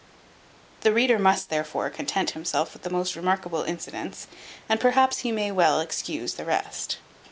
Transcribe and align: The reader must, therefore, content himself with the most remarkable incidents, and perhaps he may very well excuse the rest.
The 0.79 0.91
reader 0.91 1.19
must, 1.19 1.49
therefore, 1.51 1.91
content 1.91 2.31
himself 2.31 2.73
with 2.73 2.81
the 2.81 2.89
most 2.89 3.15
remarkable 3.15 3.61
incidents, 3.61 4.25
and 4.67 4.79
perhaps 4.79 5.19
he 5.19 5.31
may 5.31 5.49
very 5.49 5.57
well 5.57 5.79
excuse 5.79 6.33
the 6.33 6.43
rest. 6.45 6.97